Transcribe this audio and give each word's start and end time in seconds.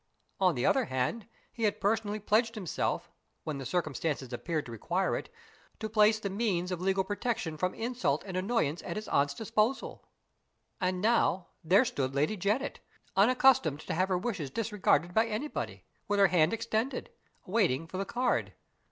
On 0.39 0.55
the 0.55 0.65
other 0.65 0.85
hand, 0.85 1.27
he 1.53 1.61
had 1.61 1.79
personally 1.79 2.17
pledged 2.19 2.55
himself 2.55 3.11
(when 3.43 3.59
the 3.59 3.67
circumstances 3.67 4.33
appeared 4.33 4.65
to 4.65 4.71
require 4.71 5.15
it) 5.15 5.31
to 5.77 5.87
place 5.87 6.19
the 6.19 6.27
means 6.31 6.71
of 6.71 6.81
legal 6.81 7.03
protection 7.03 7.55
from 7.55 7.75
insult 7.75 8.23
and 8.25 8.35
annoyance 8.35 8.81
at 8.81 8.95
his 8.95 9.07
aunt's 9.09 9.35
disposal. 9.35 10.03
And 10.79 11.01
now, 11.01 11.49
there 11.63 11.85
stood 11.85 12.15
Lady 12.15 12.35
Janet, 12.35 12.79
unaccustomed 13.15 13.81
to 13.81 13.93
have 13.93 14.09
her 14.09 14.17
wishes 14.17 14.49
disregarded 14.49 15.13
by 15.13 15.27
anybody, 15.27 15.83
with 16.07 16.19
her 16.19 16.29
band 16.29 16.51
extended, 16.51 17.11
waiting 17.45 17.85
for 17.85 17.99
the 17.99 18.05
card! 18.05 18.53